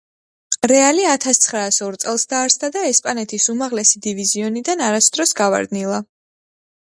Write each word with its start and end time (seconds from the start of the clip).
რეალი 0.69 1.03
ათას 1.09 1.39
ცხრაას 1.43 1.75
ორ 1.87 1.97
წელს 2.03 2.23
დაარსდა 2.31 2.71
და 2.77 2.85
ესპანეთის 2.93 3.45
უმაღლესი 3.53 4.03
დივიზიონიდან 4.05 4.83
არასდროს 4.87 5.35
გავარდნილა. 5.43 6.01